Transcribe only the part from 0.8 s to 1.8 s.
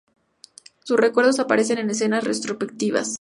Sus recuerdos aparecen